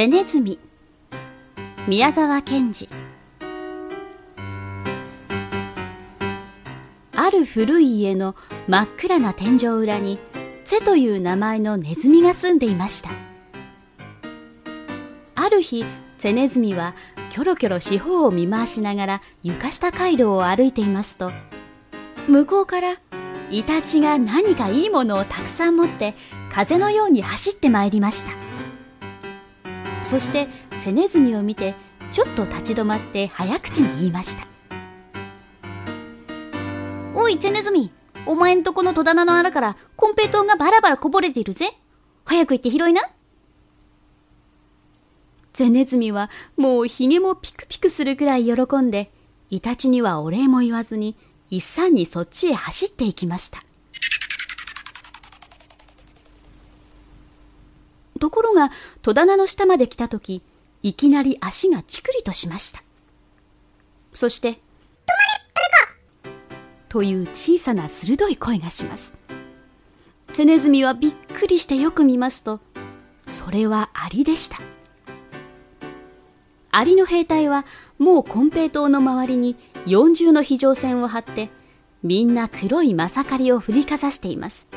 [0.00, 0.58] セネズミ。
[1.86, 2.88] 宮沢賢治。
[7.14, 8.34] ある古い家の
[8.66, 10.18] 真っ暗な天井裏に
[10.64, 13.10] ツェという名前のネズミが住んでいました。
[15.34, 15.84] ある日
[16.16, 16.94] ツェネズミは
[17.28, 21.30] キョロキョロ四方を見回しながら床下街道を歩いていますと
[22.26, 22.96] 向こうから
[23.50, 26.14] イタチが何かいいものをたくさん持って
[26.50, 28.49] 風のように走ってまいりました。
[30.10, 30.48] そして
[30.80, 31.76] セネズミを見て
[32.10, 34.48] ちょっと立ち止まって早口に言いました。
[37.14, 37.92] おいセネズミ
[38.26, 41.70] お前んとこの戸棚の穴からコンペイトーがバラバラこぼれているぜ。
[42.24, 43.02] 早く行って拾いな。
[45.52, 49.12] ゼネズミはもうひげもピクピクするくらい喜んで
[49.48, 51.14] イタチにはお礼も言わずに
[51.50, 53.62] 一山にそっちへ走っていきました。
[58.20, 58.70] ところが
[59.02, 60.44] 戸棚の下まで来た時
[60.82, 62.82] いきなり足がチクリとしました。
[64.14, 64.62] そして「止まれ
[66.22, 66.38] 誰か!」
[66.88, 69.14] という小さな鋭い声がします。
[70.32, 72.60] ゼネズミはびっくりしてよく見ますと
[73.28, 74.58] それはアリでした。
[76.72, 77.66] アリの兵隊は
[77.98, 81.50] もうコンペイトーの周りに四重の非常線を張って
[82.02, 84.70] みんな黒いマサカリを振りかざしています。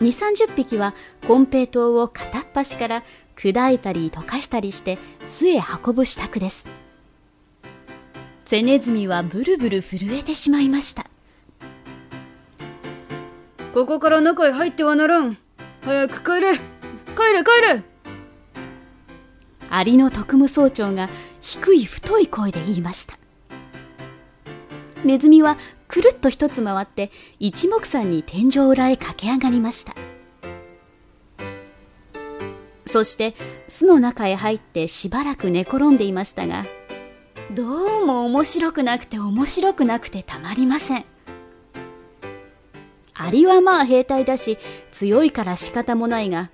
[0.00, 0.94] 2 3 0匹は
[1.28, 3.04] コンペイトーを片っ端から
[3.36, 6.66] 砕いたり溶かしたりして巣へ運ぶ支度です。
[8.46, 11.04] ゼネズミはブルブル震えてしまいました。
[13.74, 15.36] ここから中へ入ってはならん。
[15.82, 16.54] 早く帰れ。
[16.54, 16.60] 帰
[17.34, 17.82] れ帰れ。
[19.68, 21.08] アリの特務総長が
[21.40, 23.18] 低い太い声で言いました。
[25.04, 25.56] ネズミは
[25.90, 27.10] くるっと一つ回って
[27.40, 29.94] 一目散に天井裏へ駆け上がりました。
[32.86, 33.34] そして
[33.68, 36.66] 巣の中へ入ってしばらく寝転んでいましたが
[37.52, 41.04] どうも面白くなくて面白くなくてたまりません。
[43.14, 44.58] アリはまあ兵隊だし
[44.92, 46.50] 強いから仕方もないが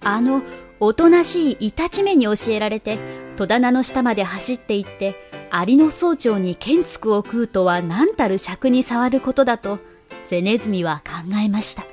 [0.00, 0.42] あの
[0.78, 2.98] おとなしいイタチ目に教えられて
[3.36, 5.16] 戸棚の下まで走って行って
[5.50, 9.78] アリの総長に剣つくを食うとは何たる尺に触ることだと
[10.26, 11.84] ゼネズミは考えました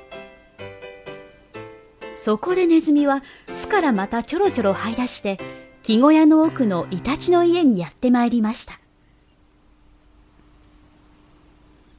[2.14, 3.22] そこでネズミは
[3.52, 5.38] 巣からまたちょろちょろ這い出して
[5.82, 8.78] 木小屋の奥のイタチの家にやってまいりました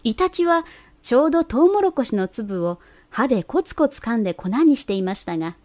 [0.05, 0.65] イタチは
[1.01, 2.79] ちょうどトウモロコシの粒を
[3.09, 5.57] 歯でコツコツ噛んで粉にしていましたが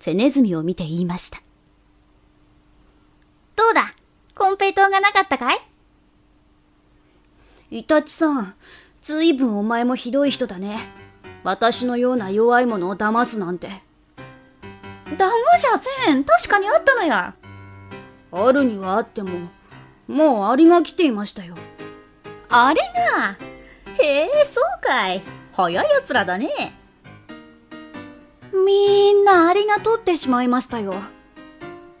[0.00, 1.42] セネズミを見て言いました。
[3.60, 3.92] どうだ？
[4.34, 5.58] コンペイトーがなかったかい？
[7.70, 8.54] イタチさん、
[9.02, 10.88] ずいぶんお前もひどい人だね。
[11.44, 13.68] 私のような弱いものを騙すなんて。
[15.08, 15.76] 騙じゃ
[16.06, 16.24] せん。
[16.24, 17.34] 確かにあったのや。
[18.32, 19.50] あるにはあっても、
[20.08, 21.54] もうアリが来ていましたよ。
[22.48, 22.80] あれ
[23.18, 23.36] が？
[24.02, 25.22] へえ、そうかい。
[25.52, 26.48] 早い奴らだね。
[28.52, 30.94] みんなアリが取ってしまいましたよ。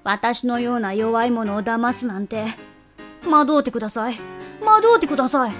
[0.02, 2.46] 私のような弱いものを騙すなんて、
[3.26, 4.18] 惑うてください。
[4.62, 5.52] 惑うてください。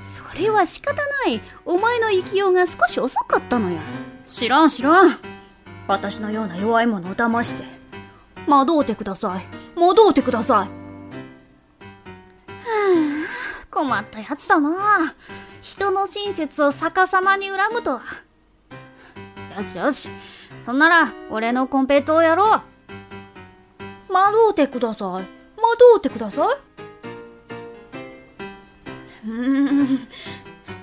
[0.00, 0.94] それは仕方
[1.26, 1.40] ない。
[1.64, 3.80] お前の生きようが少し遅かったのや。
[4.24, 5.18] 知らん知らん。
[5.88, 7.64] 私のような弱いものを騙して。
[8.46, 9.44] 惑うてください。
[9.78, 10.58] 惑うてください。
[10.58, 10.66] は
[13.64, 15.14] あ、困ったやつだな。
[15.62, 18.02] 人の親切を逆さまに恨むとは。
[19.56, 20.10] よしよし。
[20.60, 24.12] そんなら、俺のコンペイトをやろう。
[24.12, 25.06] 惑うてください。
[25.08, 25.26] 惑
[25.96, 26.46] うてください。
[29.26, 30.08] うーん。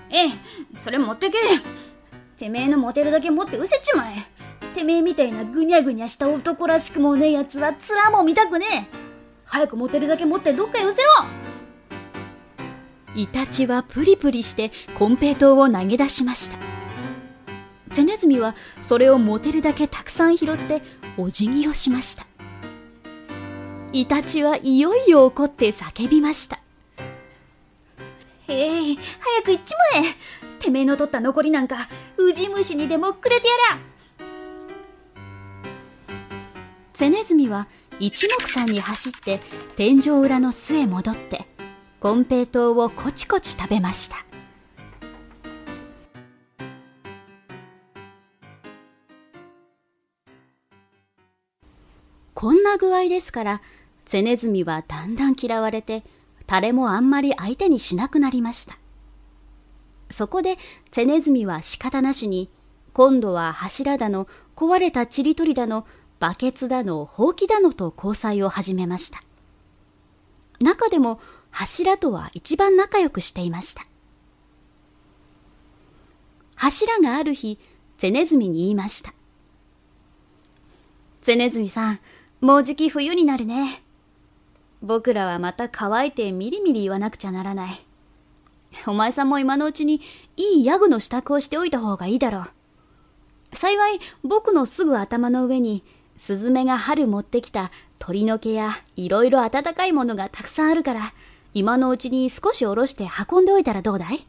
[0.10, 0.32] ええ、
[0.78, 1.38] それ持ってけ。
[2.38, 4.26] てめえの持てるだけ持って失せちまえ。
[4.74, 8.98] てめえみたいなぐにゃぐにゃした男らしくもねえやつは面も見たくねえ。
[9.44, 11.10] 早く持てるだけ持ってどっかへ失せろ
[13.16, 16.77] イタチはプリプリしてコンペイトを投げ出しました。
[17.92, 20.82] ゼネズミはそれを持てるだけたくさん拾って
[21.18, 22.26] お辞儀をしました。
[23.94, 26.60] イタチはいよいよ怒って叫びました。
[28.48, 30.48] へえ早く行っちまえ。
[30.58, 31.88] てめえの取った残りなんか
[32.18, 33.88] ウジ虫にでもくれてやりゃ
[36.94, 37.68] ゼネズミは
[38.00, 39.40] 一目散に走って
[39.76, 41.48] 天井裏の巣へ戻って
[42.00, 44.27] コンペイトウをコチコチ食べました
[52.40, 53.62] こんな具合ですから、
[54.06, 56.04] ゼネズミはだんだん嫌われて、
[56.46, 58.78] 誰もあんまり相手にしなくなりました。
[60.12, 60.60] そこで、
[60.92, 62.52] ゼネズミは仕方なしに、
[62.94, 65.88] 今度は柱だの、壊れたちりとりだの、
[66.20, 69.24] バケツだの、ほうきだのと交際を始めました。
[70.60, 71.20] 中でも
[71.50, 73.88] 柱とは一番仲良くしていました。
[76.54, 77.58] 柱がある日、
[77.98, 79.12] ゼネズミに言いました。
[81.24, 82.00] ゼネズミさん、
[82.40, 83.82] もうじき冬になるね。
[84.82, 87.82] 僕らはまた乾いてみりみり言わなくちゃならない。
[88.86, 90.02] お前さんも今のうちに
[90.36, 93.56] いいヤグの支度をしておいた方がいいだろう。
[93.56, 95.84] 幸い僕のすぐ頭の上に
[96.16, 101.14] スズメが春持ってきた鳥の毛やいろいろ暖かいものがたくさんあるから
[101.54, 104.28] 今のうちに少しおろして運んでおいたらどうだい？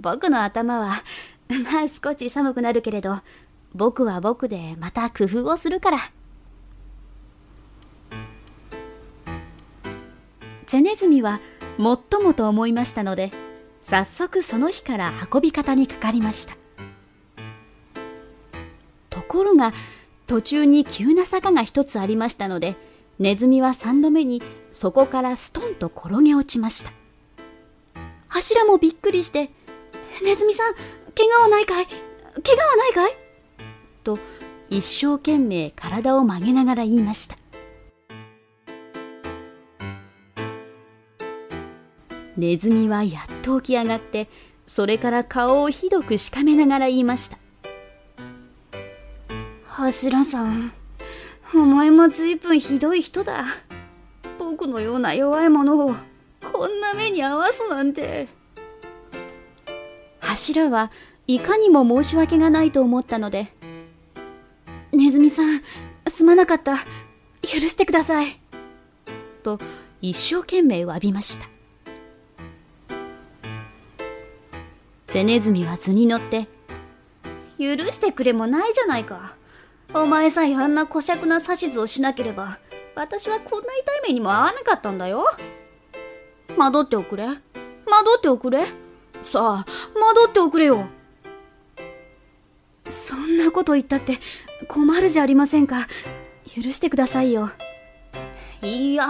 [0.00, 1.02] 僕の頭は
[1.48, 3.20] まあ少し寒くなるけれど
[3.74, 5.98] 僕は僕でまた工夫をするから。
[10.66, 11.40] ゼネズミは
[11.78, 13.32] もっともと思いましたので
[13.80, 16.56] 早速その日から運び方にかかりました。
[19.10, 19.72] ところが
[20.26, 22.76] 途中に急な坂が一つありましたので
[23.18, 24.42] ネズミは三度目に
[24.72, 26.92] そこからストンと転げ落ちました。
[28.28, 29.50] 柱もびっくりして
[30.24, 31.86] 「ネズミさん怪我はないかい？
[31.86, 31.94] 怪
[32.56, 33.16] 我はないかい?」
[34.04, 34.18] と
[34.68, 37.36] 一生懸命体を曲げながら言いました。
[42.36, 44.28] ネズミはやっと起き上がって、
[44.66, 47.38] それから顔をひどくしかめながら言いました。
[49.64, 50.72] 柱さん、
[51.54, 53.44] お前もずいぶんひどい人だ。
[54.38, 55.94] 僕のような弱い者を
[56.52, 58.28] こんな目に遭わすなんて。
[60.20, 60.90] 柱は
[61.26, 63.52] いかにも申し訳がないと思ったので、
[64.92, 65.60] ネズミさん、
[66.08, 66.76] すまなかった。
[67.42, 68.40] 許してください。
[69.42, 69.60] と
[70.00, 71.55] 一生懸命詫びました。
[75.16, 76.46] ゼネズミは図に乗って、
[77.58, 79.34] 許してくれもないじゃないか。
[79.94, 82.58] お前さえあんな小尺な指図をしなければ、
[82.94, 85.24] 私はこんな痛い目にも合わなかったんだよ。
[86.58, 87.24] 惑っておくれ。
[87.24, 87.38] 惑
[88.18, 88.66] っておくれ。
[89.22, 89.66] さあ、
[89.98, 90.84] 惑っておくれよ。
[92.86, 94.18] そんなこと言ったって
[94.68, 95.86] 困るじゃありませんか。
[96.54, 97.52] 許してくださいよ。
[98.60, 99.08] いや、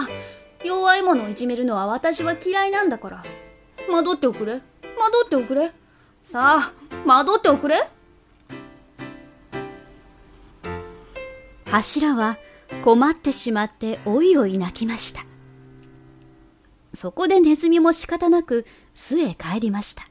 [0.63, 3.25] 弱い者をいじめるのは私は嫌いなんだから。
[3.91, 4.53] 惑っておくれ。
[4.53, 4.61] 惑
[5.25, 5.73] っておくれ。
[6.29, 6.73] さあ、
[7.05, 7.87] 惑っておくれ。
[11.63, 12.37] 柱は
[12.83, 15.25] 困ってしまっておいおい泣きました。
[16.93, 20.05] そこでネズミも仕方なく巣へ帰りました。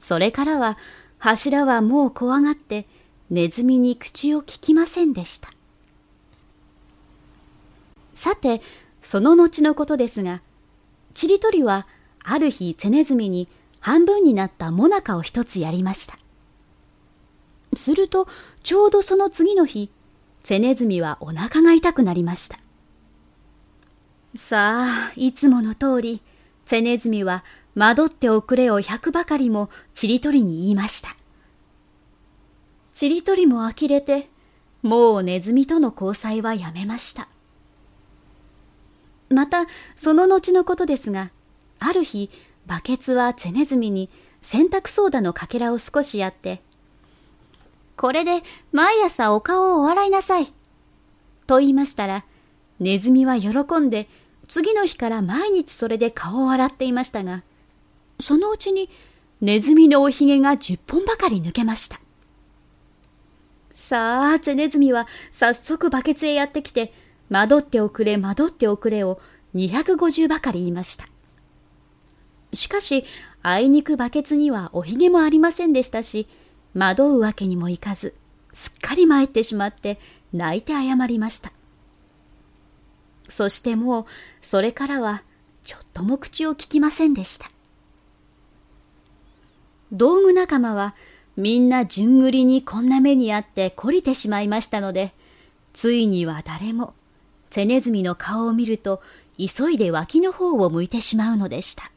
[0.00, 0.76] それからは
[1.18, 2.88] 柱はもう怖がって
[3.30, 5.50] ネズミに口を聞きませんでした。
[8.12, 8.60] さて、
[9.02, 10.42] その後のことですが、
[11.14, 11.86] ちりとりは
[12.24, 13.46] ある日ゼネズミに
[13.86, 16.18] 半分になったモナカを一つやりました。
[17.76, 18.26] すると、
[18.64, 19.92] ちょうどその次の日、
[20.42, 22.58] ゼネズミはお腹が痛くなりました。
[24.34, 26.20] さあ、いつもの通り、
[26.64, 27.44] ゼネズミは
[27.76, 31.14] 惑っておくれを百ばかりもちりとりに言いました。
[32.92, 34.28] ちりとりも呆れて、
[34.82, 37.28] もうネズミとの交際はやめました。
[39.28, 41.30] また、その後のことですが、
[41.78, 42.30] ある日、
[42.66, 44.10] バケツはゼネズミに
[44.42, 46.60] 洗濯ソーダのかけらを少しやって、
[47.96, 48.42] これで
[48.72, 50.52] 毎朝お顔をお洗いなさい。
[51.46, 52.24] と言いましたら、
[52.80, 54.08] ネズミは喜んで、
[54.48, 57.42] 次の日から毎日それで顔を洗っていましたが、
[58.20, 58.90] そのうちに
[59.40, 62.00] ネズミのおひげが10本ばかり抜けました。
[63.70, 66.92] さあ、ゼネズミは早速バケツへやってきて、
[67.30, 69.20] 惑っておくれ、惑っておくれを
[69.54, 71.06] 250ばかり言いました。
[72.56, 73.04] しかし、
[73.42, 76.26] あいにくバケツにはおひげもありませんでしたし、
[76.74, 78.14] 惑うわけにもいかず、
[78.52, 79.98] すっかり参ってしまって
[80.32, 81.52] 泣いて謝りました。
[83.28, 84.04] そしてもう、
[84.40, 85.22] それからは、
[85.64, 87.50] ちょっとも口を聞きませんでした。
[89.92, 90.94] 道具仲間は、
[91.36, 95.12] みんな順繰りにこんな目にあって懲りてしまいましたので、
[95.72, 96.94] ついには誰も、
[97.50, 99.02] ゼネズミの顔を見ると、
[99.38, 101.90] 急いで脇の方を向いてしまうのでした。